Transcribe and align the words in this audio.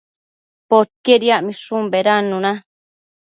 Poquied 0.69 1.21
yacmishun 1.29 1.83
bedannuna 1.91 2.51